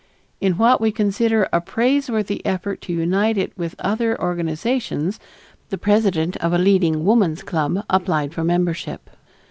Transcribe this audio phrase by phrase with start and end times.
[0.39, 5.19] In what we considered a praiseworthy effort to unite it with other organizations,
[5.69, 9.11] the president of a leading Woman's Club applied for membership.